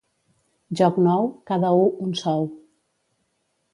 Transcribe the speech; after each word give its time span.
Joc 0.79 0.97
nou, 1.09 1.29
cada 1.51 1.71
u 1.81 1.85
un 2.07 2.17
sou. 2.23 2.49